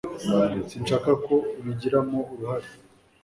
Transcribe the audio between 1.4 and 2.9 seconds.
ubigiramo uruhare